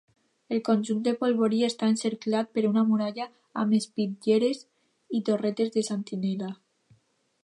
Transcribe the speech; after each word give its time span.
El 0.53 0.59
conjunt 0.67 1.01
del 1.07 1.17
Polvorí 1.19 1.59
està 1.67 1.89
encerclat 1.93 2.49
per 2.57 2.63
una 2.69 2.85
muralla 2.91 3.27
amb 3.65 3.77
espitlleres 3.81 4.63
i 5.19 5.21
torretes 5.29 5.73
de 5.77 5.85
sentinella. 5.91 6.51